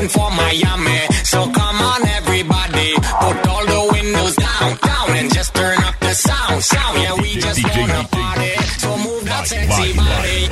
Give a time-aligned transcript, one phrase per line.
[0.00, 0.98] heading for Miami.
[1.24, 6.14] So come on, everybody, put all the windows down, down, and just turn up the
[6.14, 6.98] sound, sound.
[6.98, 8.54] Yeah, we just wanna party.
[8.78, 10.48] So move that sexy body.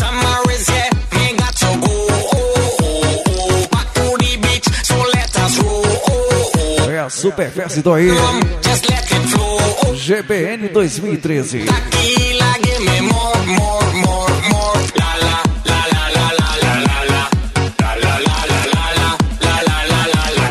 [0.00, 0.90] Summer is here,
[1.20, 1.54] ain't got
[7.92, 8.10] aí,
[9.94, 12.19] GBN 2013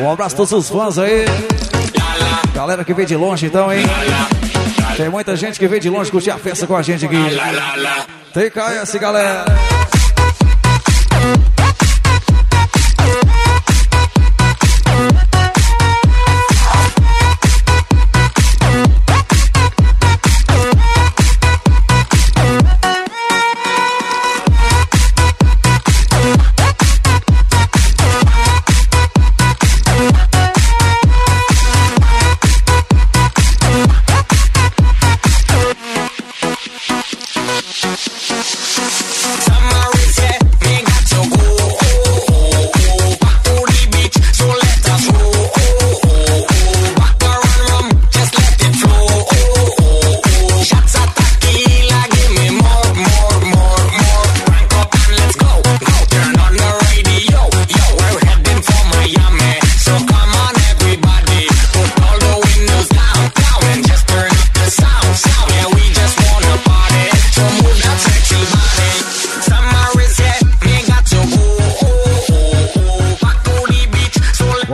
[0.09, 1.23] Um abraço a todos os fãs aí.
[2.51, 3.85] Galera que veio de longe então, hein?
[4.97, 7.15] Tem muita gente que veio de longe curtir a festa com a gente aqui.
[8.33, 9.45] Tem KS, galera.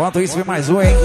[0.05, 0.95] Enquanto isso, vem mais um, hein?